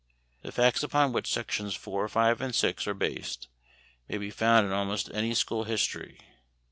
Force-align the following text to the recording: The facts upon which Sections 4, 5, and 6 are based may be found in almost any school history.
The 0.41 0.51
facts 0.51 0.81
upon 0.81 1.13
which 1.13 1.31
Sections 1.31 1.75
4, 1.75 2.07
5, 2.09 2.41
and 2.41 2.55
6 2.55 2.87
are 2.87 2.95
based 2.95 3.49
may 4.09 4.17
be 4.17 4.31
found 4.31 4.65
in 4.65 4.73
almost 4.73 5.11
any 5.13 5.35
school 5.35 5.65
history. 5.65 6.19